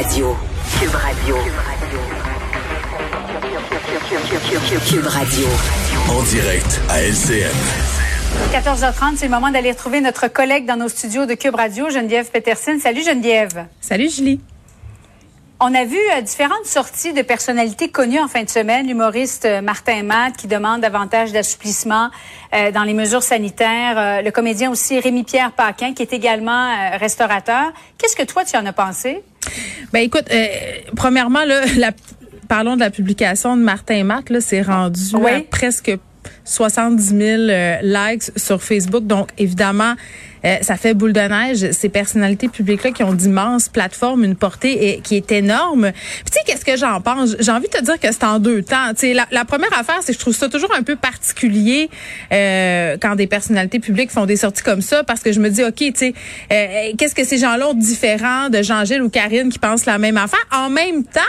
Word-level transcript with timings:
Radio. 0.00 0.36
Cube 0.78 0.94
Radio. 0.94 1.36
Cube 4.88 5.06
Radio. 5.06 5.46
En 6.08 6.22
direct 6.22 6.80
à 6.88 7.02
LCN. 7.02 7.50
14h30, 8.52 9.16
c'est 9.16 9.24
le 9.24 9.32
moment 9.32 9.50
d'aller 9.50 9.72
retrouver 9.72 10.00
notre 10.00 10.28
collègue 10.28 10.66
dans 10.66 10.76
nos 10.76 10.88
studios 10.88 11.26
de 11.26 11.34
Cube 11.34 11.56
Radio, 11.56 11.90
Geneviève 11.90 12.30
Peterson. 12.30 12.78
Salut 12.80 13.02
Geneviève. 13.02 13.66
Salut 13.80 14.08
Julie. 14.08 14.40
On 15.58 15.74
a 15.74 15.84
vu 15.84 15.98
euh, 16.16 16.20
différentes 16.20 16.66
sorties 16.66 17.12
de 17.12 17.22
personnalités 17.22 17.88
connues 17.88 18.20
en 18.20 18.28
fin 18.28 18.44
de 18.44 18.48
semaine. 18.48 18.86
L'humoriste 18.86 19.46
euh, 19.46 19.60
Martin 19.62 20.04
Matt 20.04 20.36
qui 20.36 20.46
demande 20.46 20.80
davantage 20.80 21.32
d'assouplissement 21.32 22.10
euh, 22.54 22.70
dans 22.70 22.84
les 22.84 22.94
mesures 22.94 23.24
sanitaires. 23.24 24.22
le 24.22 24.30
comédien 24.30 24.70
aussi 24.70 25.00
Rémi-Pierre 25.00 25.50
Paquin 25.50 25.92
qui 25.92 26.02
est 26.02 26.12
également 26.12 26.96
restaurateur. 26.98 27.72
Qu'est-ce 27.98 28.14
que 28.14 28.22
toi 28.22 28.44
tu 28.44 28.56
en 28.56 28.64
as 28.64 28.72
pensé? 28.72 29.24
Ben 29.92 30.00
écoute, 30.00 30.26
premièrement, 30.96 31.44
là, 31.44 31.64
la, 31.76 31.92
parlons 32.48 32.74
de 32.74 32.80
la 32.80 32.90
publication 32.90 33.56
de 33.56 33.62
Martin 33.62 34.04
Matt. 34.04 34.30
Là, 34.30 34.40
c'est 34.40 34.62
rendu 34.62 35.00
presque 35.50 35.96
70 36.44 37.04
000 37.08 37.42
likes 37.82 38.30
sur 38.36 38.62
Facebook. 38.62 39.06
Donc, 39.06 39.28
évidemment, 39.38 39.94
euh, 40.44 40.56
ça 40.62 40.76
fait 40.76 40.94
boule 40.94 41.12
de 41.12 41.20
neige. 41.20 41.70
Ces 41.72 41.88
personnalités 41.88 42.48
publiques-là 42.48 42.90
qui 42.90 43.02
ont 43.02 43.12
d'immenses 43.12 43.68
plateformes, 43.68 44.24
une 44.24 44.36
portée 44.36 44.88
et, 44.88 45.00
qui 45.00 45.16
est 45.16 45.32
énorme. 45.32 45.92
Puis 45.92 46.24
tu 46.26 46.32
sais, 46.32 46.40
qu'est-ce 46.46 46.64
que 46.64 46.76
j'en 46.76 47.00
pense? 47.00 47.36
J'ai 47.40 47.52
envie 47.52 47.68
de 47.68 47.78
te 47.78 47.84
dire 47.84 47.98
que 47.98 48.10
c'est 48.12 48.24
en 48.24 48.38
deux 48.38 48.62
temps. 48.62 48.90
Tu 48.90 49.00
sais, 49.00 49.14
la, 49.14 49.26
la, 49.30 49.44
première 49.44 49.72
affaire, 49.78 49.98
c'est 50.00 50.12
que 50.12 50.18
je 50.18 50.18
trouve 50.18 50.34
ça 50.34 50.48
toujours 50.48 50.72
un 50.74 50.82
peu 50.82 50.96
particulier 50.96 51.90
euh, 52.32 52.96
quand 53.00 53.16
des 53.16 53.26
personnalités 53.26 53.80
publiques 53.80 54.10
font 54.10 54.26
des 54.26 54.36
sorties 54.36 54.62
comme 54.62 54.82
ça, 54.82 55.04
parce 55.04 55.20
que 55.20 55.32
je 55.32 55.40
me 55.40 55.50
dis, 55.50 55.64
OK, 55.64 55.76
tu 55.76 55.92
sais, 55.94 56.14
euh, 56.52 56.92
qu'est-ce 56.96 57.14
que 57.14 57.24
ces 57.24 57.38
gens-là 57.38 57.68
ont 57.68 57.74
de 57.74 57.80
différent 57.80 58.48
de 58.48 58.62
Jean-Gilles 58.62 59.02
ou 59.02 59.08
Karine 59.08 59.50
qui 59.50 59.58
pensent 59.58 59.86
la 59.86 59.98
même 59.98 60.16
affaire? 60.16 60.44
En 60.52 60.70
même 60.70 61.04
temps, 61.04 61.20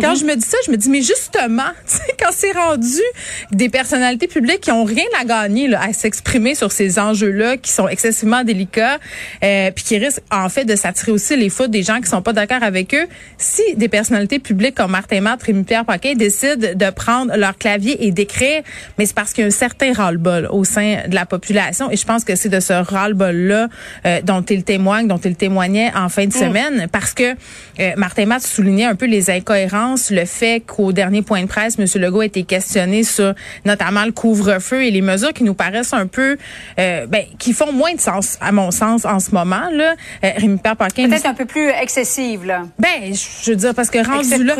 quand 0.00 0.12
mhm. 0.12 0.16
je 0.16 0.24
me 0.24 0.34
dis 0.36 0.46
ça, 0.46 0.56
je 0.66 0.70
me 0.70 0.76
dis, 0.76 0.88
mais 0.88 1.02
justement, 1.02 1.62
tu 1.86 1.96
sais, 1.96 2.16
quand 2.18 2.30
c'est 2.32 2.52
rendu 2.52 3.02
des 3.50 3.68
personnalités 3.68 4.28
publiques 4.28 4.60
qui 4.60 4.70
ont 4.70 4.84
rien 4.84 5.04
à 5.20 5.24
gagner 5.24 5.68
là, 5.68 5.80
à 5.82 5.92
s'exprimer 5.92 6.54
sur 6.54 6.72
ces 6.72 6.98
enjeux-là, 6.98 7.56
qui 7.56 7.70
sont 7.70 7.88
excessivement 7.88 8.44
délicats, 8.52 8.98
euh, 9.44 9.70
puis 9.70 9.84
qui 9.84 9.98
risquent 9.98 10.22
en 10.30 10.48
fait 10.48 10.64
de 10.64 10.76
s'attirer 10.76 11.12
aussi 11.12 11.36
les 11.36 11.48
foudres 11.48 11.70
des 11.70 11.82
gens 11.82 12.00
qui 12.00 12.08
sont 12.08 12.22
pas 12.22 12.32
d'accord 12.32 12.62
avec 12.62 12.94
eux. 12.94 13.06
Si 13.38 13.62
des 13.76 13.88
personnalités 13.88 14.38
publiques 14.38 14.74
comme 14.74 14.90
Martin 14.90 15.20
Matt, 15.20 15.42
Rémi 15.42 15.64
Pierre 15.64 15.84
Paquet 15.84 16.14
décident 16.14 16.68
de 16.74 16.90
prendre 16.90 17.36
leur 17.36 17.56
clavier 17.56 18.06
et 18.06 18.10
d'écrire, 18.10 18.62
mais 18.98 19.06
c'est 19.06 19.14
parce 19.14 19.32
qu'il 19.32 19.42
y 19.42 19.44
a 19.44 19.48
un 19.48 19.50
certain 19.50 19.92
ras-le-bol 19.92 20.48
au 20.50 20.64
sein 20.64 21.08
de 21.08 21.14
la 21.14 21.26
population, 21.26 21.90
et 21.90 21.96
je 21.96 22.04
pense 22.04 22.24
que 22.24 22.34
c'est 22.36 22.48
de 22.48 22.60
ce 22.60 22.72
ras-le-bol-là 22.72 23.68
euh, 24.06 24.20
dont 24.22 24.42
il 24.42 24.64
témoigne, 24.64 25.08
dont 25.08 25.18
il 25.18 25.36
témoignait 25.36 25.92
en 25.94 26.08
fin 26.08 26.24
de 26.24 26.34
mm. 26.34 26.38
semaine, 26.38 26.86
parce 26.90 27.14
que 27.14 27.34
euh, 27.80 27.92
Martin 27.96 28.26
Matt 28.26 28.42
soulignait 28.42 28.84
un 28.84 28.94
peu 28.94 29.06
les 29.06 29.30
incohérences, 29.30 30.10
le 30.10 30.24
fait 30.24 30.60
qu'au 30.60 30.92
dernier 30.92 31.22
point 31.22 31.42
de 31.42 31.46
presse, 31.46 31.78
M. 31.78 31.86
Legault 32.00 32.20
a 32.20 32.26
été 32.26 32.44
questionné 32.44 33.04
sur 33.04 33.34
notamment 33.64 34.04
le 34.04 34.12
couvre-feu 34.12 34.84
et 34.84 34.90
les 34.90 35.00
mesures 35.00 35.32
qui 35.32 35.44
nous 35.44 35.54
paraissent 35.54 35.92
un 35.92 36.06
peu, 36.06 36.36
euh, 36.78 37.06
ben, 37.06 37.24
qui 37.38 37.52
font 37.52 37.72
moins 37.72 37.94
de 37.94 38.00
sens 38.00 38.38
à 38.42 38.52
mon 38.52 38.70
sens 38.70 39.04
en 39.04 39.20
ce 39.20 39.30
moment. 39.32 39.68
Là, 39.70 39.94
euh, 40.24 40.30
Rémi 40.36 40.58
Paquin. 40.58 41.08
Peut-être 41.08 41.26
un 41.26 41.34
peu 41.34 41.44
plus 41.44 41.68
excessive 41.70 42.44
là. 42.44 42.62
Ben, 42.78 43.12
je 43.12 43.50
veux 43.50 43.56
dire 43.56 43.74
parce 43.74 43.90
que 43.90 43.98
rendu 44.04 44.44
là. 44.44 44.54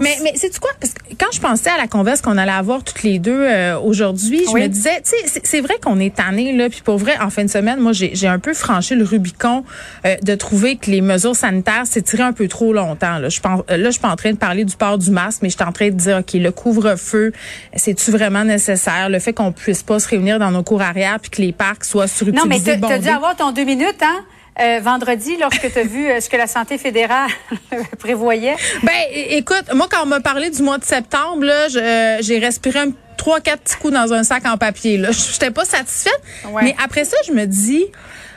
Mais 0.00 0.16
mais 0.22 0.32
c'est 0.36 0.56
quoi? 0.58 0.70
Parce 0.80 0.92
que 0.92 1.14
quand 1.18 1.32
je 1.32 1.40
pensais 1.40 1.70
à 1.70 1.76
la 1.76 1.86
converse 1.86 2.20
qu'on 2.20 2.38
allait 2.38 2.52
avoir 2.52 2.82
toutes 2.82 3.02
les 3.02 3.18
deux 3.18 3.42
euh, 3.42 3.78
aujourd'hui, 3.78 4.44
je 4.46 4.54
me 4.54 4.66
disais, 4.66 5.00
tu 5.02 5.10
sais, 5.10 5.40
c'est 5.42 5.60
vrai 5.60 5.74
qu'on 5.82 5.98
est 5.98 6.14
tanné 6.14 6.52
là, 6.52 6.68
puis 6.68 6.82
pour 6.84 6.98
vrai, 6.98 7.16
en 7.20 7.30
fin 7.30 7.44
de 7.44 7.50
semaine, 7.50 7.80
moi 7.80 7.92
j'ai 7.92 8.28
un 8.28 8.38
peu 8.38 8.54
franchi 8.54 8.94
le 8.94 9.04
Rubicon 9.04 9.64
euh, 10.06 10.16
de 10.22 10.34
trouver 10.34 10.76
que 10.76 10.90
les 10.90 11.00
mesures 11.00 11.36
sanitaires 11.36 11.86
s'étiraient 11.86 12.22
un 12.22 12.32
peu 12.32 12.48
trop 12.48 12.72
longtemps. 12.72 13.18
Là, 13.18 13.28
je 13.28 13.40
pense, 13.40 13.62
là, 13.68 13.76
je 13.84 13.90
suis 13.90 14.00
pas 14.00 14.10
en 14.10 14.16
train 14.16 14.32
de 14.32 14.36
parler 14.36 14.64
du 14.64 14.76
port 14.76 14.98
du 14.98 15.10
masque, 15.10 15.40
mais 15.42 15.50
je 15.50 15.56
suis 15.56 15.64
en 15.64 15.72
train 15.72 15.88
de 15.88 15.94
dire, 15.94 16.18
ok, 16.18 16.34
le 16.34 16.50
couvre-feu, 16.50 17.32
c'est-tu 17.74 18.10
vraiment 18.10 18.44
nécessaire? 18.44 19.08
Le 19.08 19.18
fait 19.18 19.32
qu'on 19.32 19.52
puisse 19.52 19.82
pas 19.82 19.98
se 19.98 20.08
réunir 20.08 20.38
dans 20.38 20.50
nos 20.50 20.62
cours 20.62 20.82
arrière 20.82 21.18
puis 21.20 21.30
que 21.30 21.42
les 21.42 21.52
parcs 21.52 21.84
soient 21.84 22.06
surutilisés. 22.06 22.44
Non, 22.44 22.48
mais 22.48 22.60
tu 22.60 22.92
as 22.92 22.98
dû 22.98 23.08
avoir 23.08 23.27
ton 23.34 23.52
deux 23.52 23.64
minutes, 23.64 24.02
hein? 24.02 24.24
Euh, 24.60 24.80
vendredi, 24.82 25.36
lorsque 25.38 25.72
tu 25.72 25.78
as 25.78 25.84
vu 25.84 26.08
euh, 26.08 26.20
ce 26.20 26.28
que 26.28 26.36
la 26.36 26.48
santé 26.48 26.78
fédérale 26.78 27.30
prévoyait? 27.98 28.56
Ben, 28.82 28.92
écoute, 29.12 29.64
moi, 29.72 29.86
quand 29.88 30.02
on 30.02 30.06
m'a 30.06 30.20
parlé 30.20 30.50
du 30.50 30.62
mois 30.62 30.78
de 30.78 30.84
septembre, 30.84 31.44
euh, 31.46 32.18
j'ai 32.20 32.38
respiré 32.38 32.80
un 32.80 32.90
trois, 33.16 33.40
quatre 33.40 33.62
petits 33.62 33.76
coups 33.76 33.94
dans 33.94 34.12
un 34.12 34.24
sac 34.24 34.46
en 34.46 34.58
papier. 34.58 34.98
Là, 34.98 35.10
j'étais 35.32 35.52
pas 35.52 35.64
satisfaite. 35.64 36.20
Mais 36.60 36.74
après 36.82 37.04
ça, 37.04 37.16
je 37.26 37.32
me 37.32 37.44
dis, 37.44 37.84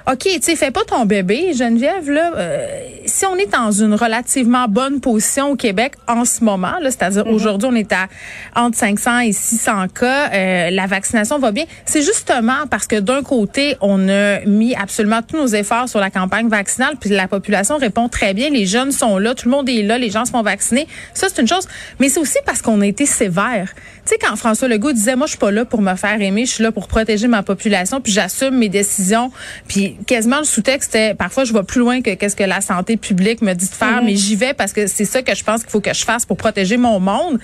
OK, 0.10 0.20
tu 0.20 0.42
sais, 0.42 0.56
fais 0.56 0.72
pas 0.72 0.84
ton 0.84 1.06
bébé, 1.06 1.54
Geneviève, 1.54 2.10
là. 2.10 2.32
Euh, 2.36 2.68
si 3.06 3.26
on 3.26 3.36
est 3.36 3.52
dans 3.52 3.72
une 3.72 3.94
relativement 3.94 4.68
bonne 4.68 5.00
position 5.00 5.52
au 5.52 5.56
Québec 5.56 5.94
en 6.08 6.26
ce 6.26 6.44
moment, 6.44 6.80
là, 6.82 6.90
c'est-à-dire 6.90 7.26
mhm. 7.26 7.34
aujourd'hui, 7.34 7.70
on 7.72 7.76
est 7.76 7.92
à 7.92 8.08
entre 8.56 8.78
500 8.78 9.20
et 9.20 9.32
600 9.32 9.88
cas, 9.90 10.32
euh, 10.34 10.70
la 10.72 10.88
vaccination 10.88 11.40
va 11.40 11.52
bien. 11.52 11.66
C'est 11.86 12.02
justement 12.02 12.68
parce 12.70 12.88
que 12.88 13.00
d'un 13.00 13.22
côté, 13.22 13.76
on 13.82 14.10
a 14.10 14.40
mis 14.46 14.76
absolument 14.76 15.22
tous 15.22 15.38
nos 15.38 15.48
efforts 15.48 15.90
sur 15.90 16.00
la 16.00 16.10
campagne 16.10 16.48
vaccinale, 16.48 16.96
puis 17.00 17.10
la 17.10 17.28
population 17.28 17.78
répond 17.78 18.10
très 18.10 18.34
bien. 18.34 18.50
Les 18.50 18.66
jeunes 18.66 18.92
sont 18.92 19.18
là, 19.18 19.36
tout 19.36 19.50
le 19.50 19.56
monde 19.56 19.70
est 19.70 19.84
là, 19.84 19.98
les 19.98 20.10
gens 20.10 20.26
se 20.26 20.32
font 20.32 20.42
vacciner. 20.42 20.88
Ça, 21.14 21.28
c'est 21.30 21.42
une 21.42 21.48
chose. 21.48 21.68
Mais 22.00 22.10
c'est 22.10 22.20
aussi 22.20 22.38
parce 22.46 22.62
qu'on 22.62 22.82
a 22.82 22.86
été 22.86 23.06
sévère. 23.06 23.74
Tu 24.06 24.14
sais, 24.14 24.18
quand 24.18 24.36
François 24.36 24.68
Legault 24.68 24.94
disait, 24.94 25.16
moi, 25.16 25.28
je 25.28 25.32
suis 25.32 25.40
pas 25.40 25.52
là 25.52 25.64
pour 25.64 25.82
me 25.82 25.96
faire 25.96 26.20
aimer, 26.22 26.46
je 26.46 26.54
suis 26.54 26.64
là 26.64 26.72
pour 26.72 26.88
protéger 26.88 27.28
ma 27.28 27.44
population, 27.44 28.02
puis 28.02 28.12
j'assume 28.12 28.58
mes 28.58 28.70
décisions, 28.70 29.32
puis 29.68 29.91
quasiment 30.06 30.40
le 30.40 30.46
sous-texte 30.46 30.98
parfois 31.18 31.44
je 31.44 31.54
vais 31.54 31.64
plus 31.64 31.80
loin 31.80 32.02
que 32.02 32.14
qu'est-ce 32.14 32.36
que 32.36 32.44
la 32.44 32.62
santé 32.62 32.98
publique 32.98 33.42
me 33.42 33.54
dit 33.54 33.70
de 33.70 33.74
faire, 33.74 34.02
mhm. 34.02 34.06
mais 34.06 34.16
j'y 34.16 34.36
vais 34.36 34.54
parce 34.54 34.74
que 34.74 34.88
c'est 34.88 35.06
ça 35.06 35.22
que 35.22 35.36
je 35.36 35.44
pense 35.44 35.62
qu'il 35.62 35.72
faut 35.72 35.82
que 35.82 35.94
je 35.94 36.04
fasse 36.04 36.26
pour 36.26 36.38
protéger 36.38 36.78
mon 36.78 37.00
monde. 37.00 37.40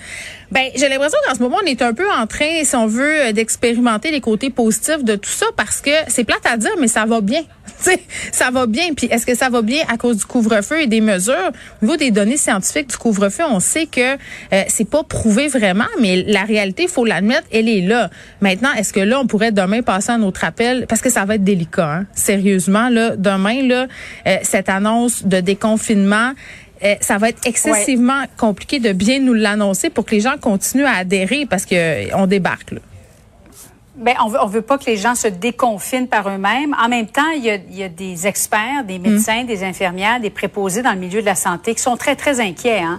Ben, 0.50 0.70
j'ai 0.74 0.88
l'impression 0.88 1.18
qu'en 1.26 1.34
ce 1.34 1.40
moment 1.40 1.58
on 1.62 1.66
est 1.66 1.82
un 1.82 1.92
peu 1.92 2.10
en 2.10 2.26
train, 2.26 2.64
si 2.64 2.74
on 2.76 2.86
veut, 2.86 3.32
d'expérimenter 3.32 4.10
les 4.10 4.20
côtés 4.20 4.50
positifs 4.50 5.04
de 5.04 5.16
tout 5.16 5.30
ça 5.30 5.46
parce 5.56 5.80
que 5.80 5.90
c'est 6.08 6.24
plate 6.24 6.44
à 6.44 6.56
dire, 6.56 6.72
mais 6.80 6.88
ça 6.88 7.04
va 7.04 7.20
bien. 7.20 7.42
ça 8.32 8.50
va 8.50 8.66
bien. 8.66 8.94
Puis 8.96 9.06
est-ce 9.06 9.26
que 9.26 9.34
ça 9.34 9.48
va 9.48 9.62
bien 9.62 9.82
à 9.88 9.96
cause 9.96 10.18
du 10.18 10.24
couvre-feu 10.24 10.82
et 10.82 10.86
des 10.86 11.00
mesures? 11.00 11.52
Au 11.82 11.84
niveau 11.84 11.96
des 11.96 12.10
données 12.10 12.36
scientifiques 12.36 12.88
du 12.90 12.96
couvre-feu, 12.96 13.44
on 13.48 13.60
sait 13.60 13.86
que 13.86 14.14
euh, 14.14 14.62
c'est 14.68 14.88
pas 14.88 15.02
prouvé 15.04 15.48
vraiment, 15.48 15.86
mais 16.00 16.24
la 16.26 16.42
réalité, 16.42 16.84
il 16.84 16.88
faut 16.88 17.04
l'admettre, 17.04 17.46
elle 17.52 17.68
est 17.68 17.82
là. 17.82 18.10
Maintenant, 18.40 18.72
est-ce 18.72 18.92
que 18.92 19.00
là, 19.00 19.20
on 19.20 19.26
pourrait 19.26 19.52
demain 19.52 19.82
passer 19.82 20.10
à 20.10 20.14
un 20.14 20.22
autre 20.22 20.44
appel? 20.44 20.86
Parce 20.88 21.00
que 21.00 21.10
ça 21.10 21.24
va 21.24 21.36
être 21.36 21.44
délicat, 21.44 21.90
hein? 21.90 22.06
sérieusement. 22.14 22.88
Là, 22.88 23.16
demain, 23.16 23.62
là, 23.66 23.86
euh, 24.26 24.36
cette 24.42 24.68
annonce 24.68 25.24
de 25.24 25.40
déconfinement, 25.40 26.32
euh, 26.84 26.94
ça 27.00 27.18
va 27.18 27.30
être 27.30 27.46
excessivement 27.46 28.24
compliqué 28.36 28.78
de 28.78 28.92
bien 28.92 29.20
nous 29.20 29.34
l'annoncer 29.34 29.90
pour 29.90 30.04
que 30.04 30.12
les 30.14 30.20
gens 30.20 30.36
continuent 30.40 30.84
à 30.84 30.98
adhérer 30.98 31.46
parce 31.48 31.66
que 31.66 32.14
on 32.14 32.26
débarque. 32.26 32.72
Là. 32.72 32.80
Ben, 33.98 34.14
on 34.24 34.28
veut, 34.28 34.38
on 34.40 34.46
veut 34.46 34.62
pas 34.62 34.78
que 34.78 34.86
les 34.86 34.96
gens 34.96 35.16
se 35.16 35.26
déconfinent 35.26 36.06
par 36.06 36.28
eux-mêmes. 36.28 36.74
En 36.80 36.88
même 36.88 37.08
temps, 37.08 37.30
il 37.36 37.44
y 37.44 37.50
a, 37.50 37.56
il 37.56 37.76
y 37.76 37.82
a 37.82 37.88
des 37.88 38.26
experts, 38.28 38.84
des 38.86 38.98
médecins, 38.98 39.44
des 39.44 39.64
infirmières, 39.64 40.20
des 40.20 40.30
préposés 40.30 40.82
dans 40.82 40.92
le 40.92 40.98
milieu 40.98 41.20
de 41.20 41.26
la 41.26 41.34
santé 41.34 41.74
qui 41.74 41.82
sont 41.82 41.96
très, 41.96 42.14
très 42.14 42.40
inquiets, 42.40 42.80
hein, 42.80 42.96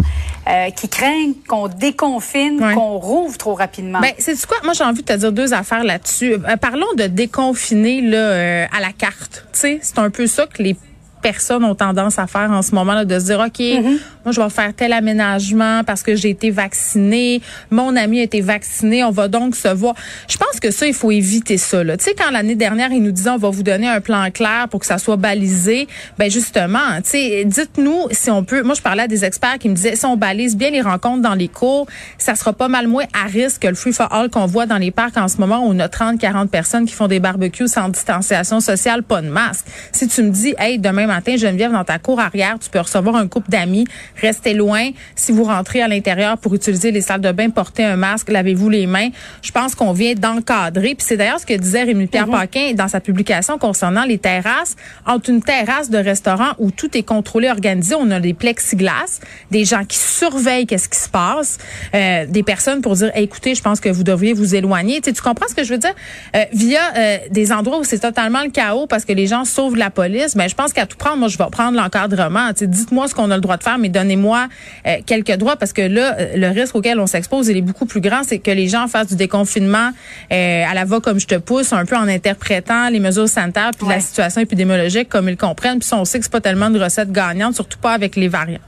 euh, 0.48 0.70
qui 0.72 0.90
craignent 0.90 1.36
qu'on 1.48 1.70
déconfine, 1.70 2.60
qu'on 2.74 2.98
rouvre 2.98 3.38
trop 3.38 3.54
rapidement. 3.54 4.02
Ben, 4.02 4.12
c'est 4.18 4.46
quoi? 4.46 4.58
Moi, 4.64 4.74
j'ai 4.74 4.84
envie 4.84 5.02
de 5.02 5.08
te 5.08 5.18
dire 5.18 5.32
deux 5.32 5.54
affaires 5.54 5.86
là-dessus. 5.86 6.34
Euh, 6.34 6.58
parlons 6.58 6.94
de 6.98 7.04
déconfiner 7.04 8.02
là, 8.02 8.18
euh, 8.18 8.66
à 8.76 8.82
la 8.82 8.92
carte. 8.92 9.46
Tu 9.54 9.60
sais, 9.60 9.80
c'est 9.82 10.00
un 10.00 10.10
peu 10.10 10.28
ça 10.28 10.48
que 10.48 10.62
les 10.62 10.76
personnes 11.22 11.64
ont 11.64 11.76
tendance 11.76 12.20
à 12.20 12.28
faire 12.28 12.52
en 12.52 12.62
ce 12.62 12.74
moment 12.74 12.94
là 12.94 13.06
de 13.06 13.20
se 13.20 13.26
dire 13.26 13.40
OK, 13.40 13.60
mm-hmm. 13.60 14.00
Je 14.32 14.42
vais 14.42 14.50
faire 14.50 14.74
tel 14.74 14.94
aménagement 14.94 15.84
parce 15.84 16.04
que 16.04 16.16
j'ai 16.16 16.30
été 16.30 16.52
vacciné, 16.52 17.42
mon 17.72 17.96
ami 17.96 18.20
a 18.20 18.24
été 18.24 18.42
vacciné, 18.42 19.04
on 19.04 19.12
va 19.12 19.28
donc 19.28 19.56
se 19.56 19.68
voir. 19.68 19.96
Je 20.28 20.38
pense 20.38 20.60
que 20.60 20.72
ça 20.72 20.88
il 20.88 20.94
faut 20.94 21.12
éviter 21.12 21.58
ça 21.58 21.84
là. 21.84 21.98
Tu 21.98 22.06
sais 22.06 22.16
quand 22.18 22.32
l'année 22.32 22.56
dernière 22.56 22.92
ils 22.92 23.02
nous 23.02 23.12
disaient 23.12 23.30
on 23.32 23.38
va 23.38 23.50
vous 23.50 23.64
donner 23.64 23.88
un 23.88 24.02
plan 24.02 24.30
clair 24.32 24.68
pour 24.70 24.80
que 24.80 24.86
ça 24.86 24.98
soit 24.98 25.18
balisé, 25.18 25.88
ben 26.18 26.30
justement, 26.30 27.02
tu 27.04 27.12
sais 27.12 27.46
dites-nous 27.46 28.08
si 28.12 28.30
on 28.30 28.44
peut 28.44 28.62
moi 28.62 28.76
je 28.76 28.82
parlais 28.82 29.04
à 29.04 29.08
des 29.08 29.26
experts 29.26 29.58
qui 29.60 29.70
me 29.70 29.76
disaient 29.76 29.96
si 29.96 30.06
on 30.06 30.18
balise 30.18 30.56
bien 30.56 30.70
les 30.70 30.82
rencontres 30.82 31.22
dans 31.22 31.36
les 31.36 31.48
cours, 31.48 31.88
ça 32.18 32.36
sera 32.36 32.54
pas 32.54 32.68
mal 32.68 32.88
moins 32.88 33.06
à 33.14 33.28
risque 33.28 33.62
que 33.64 33.68
le 33.68 33.76
free 33.76 33.94
for 33.94 34.12
all 34.14 34.30
qu'on 34.30 34.46
voit 34.46 34.66
dans 34.66 34.78
les 34.78 34.92
parcs 34.92 35.18
en 35.18 35.28
ce 35.28 35.38
moment 35.38 35.60
où 35.60 35.72
on 35.72 35.80
a 35.80 35.90
30 35.90 36.20
40 36.20 36.52
personnes 36.52 36.86
qui 36.86 36.94
font 36.94 37.08
des 37.08 37.20
barbecues 37.20 37.68
sans 37.68 37.90
distanciation 37.90 38.60
sociale, 38.60 39.04
pas 39.04 39.22
de 39.22 39.30
masque. 39.30 39.66
Si 39.92 40.08
tu 40.08 40.24
me 40.24 40.30
dis 40.30 40.54
hey 40.58 40.80
demain 40.80 41.08
matin, 41.08 41.36
Geneviève, 41.38 41.72
dans 41.72 41.84
ta 41.84 42.00
cour 42.00 42.20
arrière, 42.20 42.58
tu 42.60 42.70
peux 42.70 42.80
recevoir 42.80 43.16
un 43.16 43.28
couple 43.28 43.50
d'amis. 43.50 43.86
Restez 44.22 44.54
loin. 44.54 44.90
Si 45.16 45.32
vous 45.32 45.44
rentrez 45.44 45.82
à 45.82 45.88
l'intérieur 45.88 46.38
pour 46.38 46.54
utiliser 46.54 46.92
les 46.92 47.02
salles 47.02 47.22
de 47.22 47.32
bain, 47.32 47.50
portez 47.50 47.84
un 47.84 47.96
masque, 47.96 48.30
lavez-vous 48.30 48.70
les 48.70 48.88
mains. 48.88 49.10
Je 49.42 49.52
pense 49.52 49.76
qu'on 49.76 49.94
vient 49.94 50.14
d'encadrer. 50.14 50.96
Puis 50.96 51.06
c'est 51.08 51.18
d'ailleurs 51.18 51.40
ce 51.40 51.46
que 51.46 51.54
disait 51.54 51.84
Rémi-Pierre 51.84 52.28
mhm. 52.28 52.34
Paquin 52.34 52.74
dans 52.74 52.88
sa 52.88 53.00
publication 53.00 53.58
concernant 53.58 54.04
les 54.04 54.18
terrasses. 54.18 54.76
Entre 55.06 55.30
une 55.30 55.42
terrasse 55.42 55.90
de 55.90 55.98
restaurant 55.98 56.52
où 56.58 56.72
tout 56.72 56.96
est 56.98 57.04
contrôlé, 57.04 57.50
organisé, 57.50 57.96
on 57.96 58.10
a 58.12 58.20
des 58.20 58.34
plexiglas, 58.34 59.20
des 59.52 59.66
gens 59.66 59.86
qui 59.86 59.98
surveillent 59.98 60.66
qu'est-ce 60.66 60.90
qui 60.90 61.00
se 61.00 61.10
passe, 61.10 61.58
euh, 61.96 62.26
des 62.28 62.44
personnes 62.44 62.82
pour 62.82 62.96
dire, 62.96 63.12
écoutez, 63.16 63.56
je 63.56 63.62
pense 63.62 63.80
que 63.80 63.90
vous 63.90 64.04
devriez 64.04 64.34
vous 64.34 64.56
éloigner. 64.56 65.02
Tu, 65.02 65.10
sais, 65.10 65.14
tu 65.14 65.22
comprends 65.22 65.48
ce 65.48 65.56
que 65.56 65.64
je 65.64 65.74
veux 65.74 65.80
dire? 65.80 65.94
Euh, 66.36 66.44
via 66.54 66.80
euh, 66.98 67.18
des 67.32 67.52
endroits 67.52 67.80
où 67.80 67.84
c'est 67.84 68.00
totalement 68.00 68.44
le 68.44 68.50
chaos 68.50 68.88
parce 68.88 69.06
que 69.06 69.14
les 69.14 69.28
gens 69.28 69.46
sauvent 69.46 69.76
la 69.76 69.90
police, 69.90 70.36
mais 70.36 70.44
ben, 70.44 70.50
je 70.50 70.56
pense 70.56 70.74
qu'à 70.74 70.86
tout 70.86 70.98
prendre? 70.98 71.18
Moi, 71.18 71.28
je 71.28 71.38
vais 71.38 71.50
prendre 71.52 71.78
l'encadrement. 71.78 72.52
Dites-moi 72.60 73.08
ce 73.08 73.16
qu'on 73.16 73.32
a 73.32 73.36
le 73.36 73.42
droit 73.42 73.58
de 73.58 73.64
faire, 73.64 73.78
mais 73.78 73.90
donnez-moi 74.00 74.48
euh, 74.88 74.98
quelques 75.06 75.36
droits 75.36 75.56
parce 75.56 75.74
que 75.74 75.82
là, 75.82 76.16
euh, 76.18 76.36
le 76.36 76.48
risque 76.48 76.76
auquel 76.76 77.00
on 77.00 77.08
s'expose, 77.08 77.48
il 77.48 77.58
est 77.58 77.62
beaucoup 77.62 77.86
plus 77.86 78.02
grand. 78.02 78.24
C'est 78.24 78.40
que 78.40 78.52
les 78.52 78.68
gens 78.68 78.88
fassent 78.88 79.08
du 79.08 79.16
déconfinement 79.16 79.92
euh, 80.32 80.64
à 80.66 80.74
la 80.74 80.86
va 80.86 81.00
comme 81.00 81.20
je 81.20 81.28
te 81.28 81.36
pousse, 81.36 81.74
un 81.74 81.86
peu 81.86 81.96
en 81.96 82.08
interprétant 82.08 82.90
les 82.90 83.00
mesures 83.00 83.30
sanitaires 83.30 83.72
puis 83.78 83.88
la 83.88 84.00
situation 84.00 84.42
épidémiologique 84.42 85.10
comme 85.10 85.30
ils 85.30 85.38
comprennent. 85.38 85.80
Puis 85.80 85.90
on 85.94 86.06
sait 86.06 86.20
que 86.20 86.26
c'est 86.26 86.32
pas 86.32 86.42
tellement 86.42 86.70
de 86.70 86.80
recettes 86.80 87.12
gagnantes, 87.12 87.56
surtout 87.56 87.80
pas 87.80 87.94
avec 87.94 88.16
les 88.16 88.28
variants. 88.28 88.60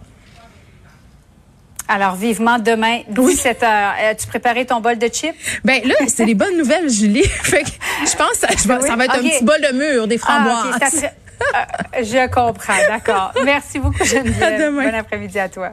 Alors, 1.94 2.16
vivement 2.16 2.58
demain, 2.58 3.02
17 3.10 3.64
heures. 3.64 3.94
As-tu 4.12 4.26
préparé 4.28 4.66
ton 4.66 4.80
bol 4.80 4.98
de 4.98 5.08
chips? 5.08 5.36
Ben 5.66 5.82
là, 5.84 5.96
c'est 6.08 6.26
des 6.26 6.36
bonnes 6.36 6.58
nouvelles, 6.58 6.90
Julie. 6.90 7.24
fait 7.28 7.64
que 7.64 7.70
je 8.06 8.16
pense 8.16 8.38
que 8.40 8.58
ça, 8.58 8.96
va 8.96 9.06
être 9.06 9.16
un 9.16 9.22
petit 9.22 9.44
bol 9.44 9.60
de 9.60 9.76
mur, 9.76 10.08
des 10.08 10.18
framboises. 10.18 10.78
Ah, 10.82 10.88
je 12.00 12.28
comprends, 12.30 12.78
d'accord. 12.88 13.34
Merci 13.44 13.80
beaucoup, 13.80 14.04
Geneviève. 14.04 14.74
Bon 14.74 14.96
après-midi 14.96 15.40
à 15.40 15.50
toi. 15.50 15.72